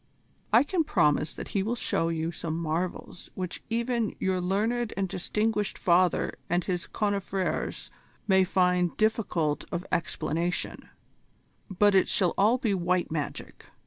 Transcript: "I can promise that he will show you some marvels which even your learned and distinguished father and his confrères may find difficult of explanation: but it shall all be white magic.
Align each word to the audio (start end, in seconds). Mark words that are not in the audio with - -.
"I 0.51 0.63
can 0.63 0.83
promise 0.83 1.35
that 1.35 1.49
he 1.49 1.61
will 1.61 1.75
show 1.75 2.09
you 2.09 2.31
some 2.31 2.57
marvels 2.59 3.29
which 3.35 3.61
even 3.69 4.15
your 4.19 4.41
learned 4.41 4.93
and 4.97 5.07
distinguished 5.07 5.77
father 5.77 6.39
and 6.49 6.63
his 6.63 6.87
confrères 6.87 7.91
may 8.27 8.43
find 8.43 8.97
difficult 8.97 9.65
of 9.71 9.85
explanation: 9.91 10.89
but 11.69 11.93
it 11.93 12.07
shall 12.07 12.33
all 12.35 12.57
be 12.57 12.73
white 12.73 13.11
magic. 13.11 13.67